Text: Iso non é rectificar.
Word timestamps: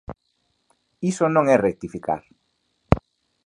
Iso 1.11 1.25
non 1.35 1.45
é 1.53 1.55
rectificar. 1.59 2.21